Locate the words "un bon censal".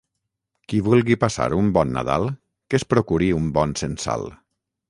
3.43-4.31